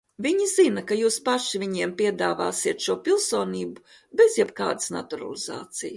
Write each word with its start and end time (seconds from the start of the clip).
Viņi 0.25 0.45
zina, 0.51 0.83
ka 0.91 0.95
jūs 0.99 1.17
paši 1.27 1.61
viņiem 1.63 1.93
piedāvāsiet 1.99 2.81
šo 2.87 2.95
pilsonību 3.09 3.85
bez 4.23 4.39
jebkādas 4.43 4.95
naturalizācijas. 4.97 5.89